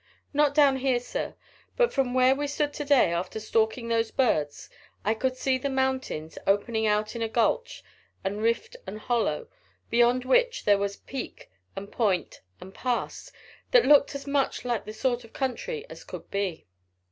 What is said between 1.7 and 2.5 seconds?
but from where we